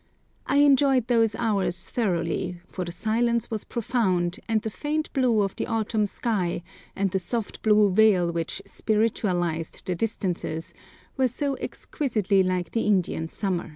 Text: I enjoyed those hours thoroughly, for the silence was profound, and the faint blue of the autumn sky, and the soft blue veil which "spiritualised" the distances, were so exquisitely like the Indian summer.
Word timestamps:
I 0.47 0.55
enjoyed 0.55 1.05
those 1.05 1.35
hours 1.35 1.85
thoroughly, 1.87 2.59
for 2.67 2.83
the 2.83 2.91
silence 2.91 3.51
was 3.51 3.63
profound, 3.63 4.39
and 4.49 4.63
the 4.63 4.71
faint 4.71 5.13
blue 5.13 5.41
of 5.43 5.55
the 5.55 5.67
autumn 5.67 6.07
sky, 6.07 6.63
and 6.95 7.11
the 7.11 7.19
soft 7.19 7.61
blue 7.61 7.91
veil 7.91 8.31
which 8.31 8.63
"spiritualised" 8.65 9.85
the 9.85 9.93
distances, 9.93 10.73
were 11.17 11.27
so 11.27 11.53
exquisitely 11.57 12.41
like 12.41 12.71
the 12.71 12.81
Indian 12.87 13.29
summer. 13.29 13.69